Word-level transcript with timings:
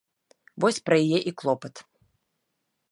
Вось 0.65 0.79
пра 0.89 0.95
яе 1.05 1.19
і 1.31 1.35
клопат. 1.41 1.75